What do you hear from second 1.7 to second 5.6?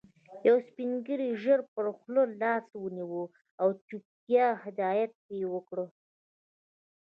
پر خوله لاس ونيو او د چوپتيا هدایت يې